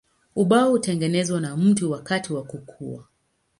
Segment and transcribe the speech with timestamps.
[0.35, 3.07] Ubao hutengenezwa na mti wakati wa kukua.